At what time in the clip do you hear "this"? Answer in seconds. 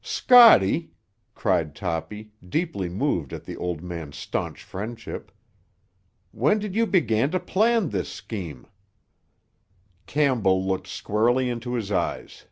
7.88-8.08